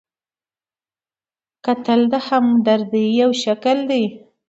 کتل 1.65 2.01
د 2.11 2.13
همدردۍ 2.27 3.05
یو 3.21 3.31
شکل 3.43 3.77
دی 3.89 4.03